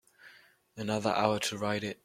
Another 0.77 1.11
hour 1.11 1.37
to 1.37 1.59
write 1.59 1.83
it. 1.83 1.99